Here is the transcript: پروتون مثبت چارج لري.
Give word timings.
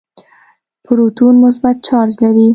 پروتون 0.85 1.35
مثبت 1.45 1.75
چارج 1.89 2.13
لري. 2.23 2.49